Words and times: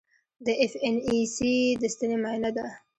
د 0.45 0.47
ایف 0.61 0.73
این 0.83 0.97
ای 1.07 1.19
سي 1.35 1.53
د 1.81 1.83
ستنې 1.93 2.17
معاینه 2.21 2.49
ده. 2.57 2.67